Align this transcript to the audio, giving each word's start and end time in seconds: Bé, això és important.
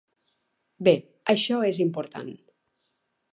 Bé, 0.87 0.93
això 1.33 1.59
és 1.67 1.83
important. 1.85 2.33